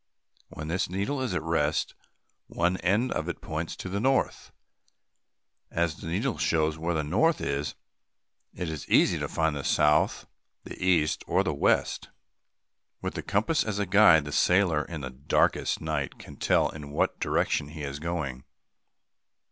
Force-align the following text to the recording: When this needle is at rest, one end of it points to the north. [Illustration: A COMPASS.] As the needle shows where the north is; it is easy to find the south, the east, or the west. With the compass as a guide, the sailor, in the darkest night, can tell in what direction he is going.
When 0.49 0.67
this 0.67 0.89
needle 0.89 1.21
is 1.21 1.35
at 1.35 1.43
rest, 1.43 1.93
one 2.47 2.77
end 2.77 3.11
of 3.11 3.29
it 3.29 3.39
points 3.39 3.75
to 3.75 3.87
the 3.87 3.99
north. 3.99 4.51
[Illustration: 5.69 5.69
A 5.69 5.75
COMPASS.] 5.75 5.93
As 5.95 6.01
the 6.01 6.07
needle 6.07 6.37
shows 6.39 6.75
where 6.79 6.95
the 6.95 7.03
north 7.03 7.39
is; 7.39 7.75
it 8.51 8.67
is 8.67 8.89
easy 8.89 9.19
to 9.19 9.27
find 9.27 9.55
the 9.55 9.63
south, 9.63 10.25
the 10.63 10.83
east, 10.83 11.23
or 11.27 11.43
the 11.43 11.53
west. 11.53 12.09
With 13.03 13.13
the 13.13 13.21
compass 13.21 13.63
as 13.63 13.77
a 13.77 13.85
guide, 13.85 14.25
the 14.25 14.31
sailor, 14.31 14.83
in 14.85 15.01
the 15.01 15.11
darkest 15.11 15.81
night, 15.81 16.17
can 16.17 16.35
tell 16.37 16.69
in 16.71 16.89
what 16.89 17.19
direction 17.19 17.67
he 17.67 17.83
is 17.83 17.99
going. 17.99 18.43